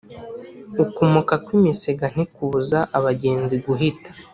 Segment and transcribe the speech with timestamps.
[0.83, 4.09] Ukumoka kw’imisega ntikubuza abagenzi guhita.